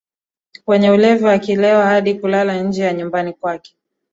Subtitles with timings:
[0.65, 3.75] kwenye ulevi akilewa hadi kulala nje ya nyumbani kwake